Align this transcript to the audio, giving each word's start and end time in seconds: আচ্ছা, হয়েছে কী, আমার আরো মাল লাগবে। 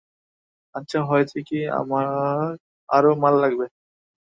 আচ্ছা, 0.75 0.99
হয়েছে 1.09 1.37
কী, 1.47 1.59
আমার 1.79 2.05
আরো 2.89 3.11
মাল 3.23 3.35
লাগবে। 3.43 3.65